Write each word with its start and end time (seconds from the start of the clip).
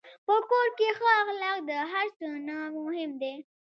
په 0.25 0.35
کور 0.49 0.67
کې 0.77 0.87
ښه 0.97 1.09
اخلاق 1.21 1.57
د 1.69 1.71
هر 1.91 2.07
څه 2.17 2.25
نه 2.47 2.57
مهم 2.77 3.11
دي. 3.21 3.33